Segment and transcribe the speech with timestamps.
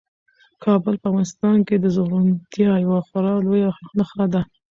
[0.63, 4.41] کابل په افغانستان کې د زرغونتیا یوه خورا لویه نښه ده.